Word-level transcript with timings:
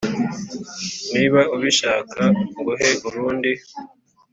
niba 1.13 1.41
ubishaka 1.55 2.21
nguhe 2.57 2.89
urundi 3.07 3.51